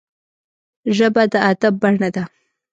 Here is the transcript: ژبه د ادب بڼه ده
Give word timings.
ژبه 0.95 1.23
د 1.31 1.33
ادب 1.51 1.73
بڼه 1.81 2.09
ده 2.15 2.23